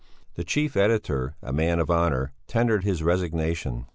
[0.33, 3.85] The chief editor, a man of honour, tendered his resignation.